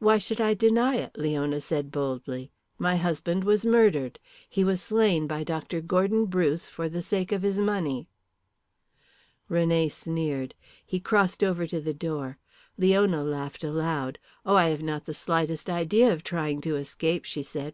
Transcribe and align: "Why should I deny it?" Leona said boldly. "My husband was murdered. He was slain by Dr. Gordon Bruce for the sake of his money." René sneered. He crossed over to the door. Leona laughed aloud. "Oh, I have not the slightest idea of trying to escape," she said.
"Why 0.00 0.18
should 0.18 0.38
I 0.38 0.52
deny 0.52 0.96
it?" 0.96 1.12
Leona 1.16 1.62
said 1.62 1.90
boldly. 1.90 2.50
"My 2.76 2.96
husband 2.96 3.42
was 3.42 3.64
murdered. 3.64 4.18
He 4.50 4.62
was 4.64 4.82
slain 4.82 5.26
by 5.26 5.44
Dr. 5.44 5.80
Gordon 5.80 6.26
Bruce 6.26 6.68
for 6.68 6.90
the 6.90 7.00
sake 7.00 7.32
of 7.32 7.40
his 7.40 7.58
money." 7.58 8.06
René 9.50 9.90
sneered. 9.90 10.54
He 10.84 11.00
crossed 11.00 11.42
over 11.42 11.66
to 11.68 11.80
the 11.80 11.94
door. 11.94 12.36
Leona 12.76 13.24
laughed 13.24 13.64
aloud. 13.64 14.18
"Oh, 14.44 14.56
I 14.56 14.68
have 14.68 14.82
not 14.82 15.06
the 15.06 15.14
slightest 15.14 15.70
idea 15.70 16.12
of 16.12 16.22
trying 16.22 16.60
to 16.60 16.76
escape," 16.76 17.24
she 17.24 17.42
said. 17.42 17.64